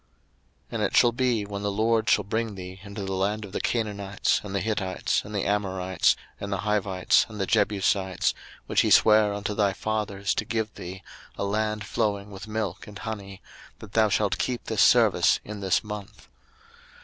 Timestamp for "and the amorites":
5.23-6.15